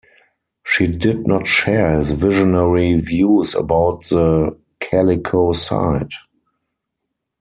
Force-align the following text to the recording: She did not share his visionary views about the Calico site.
She 0.65 0.87
did 0.87 1.27
not 1.27 1.45
share 1.45 1.95
his 1.99 2.13
visionary 2.13 2.99
views 2.99 3.53
about 3.53 3.99
the 4.05 4.57
Calico 4.79 5.51
site. 5.51 6.13